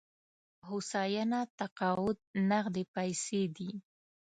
هوساینه 0.67 1.39
تقاعد 1.59 2.19
نغدې 2.49 2.83
پيسې 2.95 3.41
دي. 3.55 3.71